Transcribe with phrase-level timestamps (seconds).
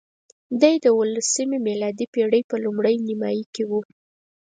[0.61, 3.81] دی د اوولسمې میلادي پېړۍ په لومړۍ نیمایي کې وو.